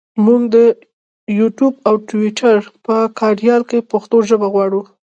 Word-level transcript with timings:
مونږ 0.25 0.41
د 0.55 0.57
یوټوپ 1.39 1.73
او 1.87 1.95
ټویټر 2.09 2.57
په 2.85 2.95
کاریال 3.19 3.61
کې 3.69 3.87
پښتو 3.91 4.17
ژبه 4.29 4.47
غواړو. 4.53 4.81